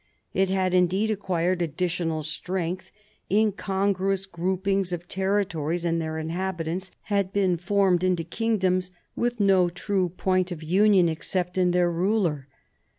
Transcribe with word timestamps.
It 0.33 0.49
had 0.49 0.73
indeed 0.73 1.11
acquired 1.11 1.61
additional 1.61 2.23
strength; 2.23 2.91
incongruous 3.29 4.25
groupings 4.25 4.91
of 4.91 5.07
territories 5.07 5.85
and 5.85 6.01
their 6.01 6.17
inhabitants 6.17 6.89
had 7.13 7.31
been 7.31 7.55
formed 7.55 8.03
into 8.03 8.23
kingdoms 8.23 8.89
with 9.15 9.39
no 9.39 9.69
true 9.69 10.09
point 10.09 10.51
of 10.51 10.61
4 10.61 10.65
MARIA 10.65 10.69
THERESA 10.69 10.69
chap, 10.69 10.71
i 10.71 10.83
union 10.87 11.09
except 11.09 11.57
in 11.59 11.69
their 11.69 11.91
ruler. 11.91 12.47